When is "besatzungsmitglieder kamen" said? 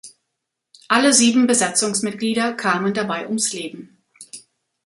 1.45-2.95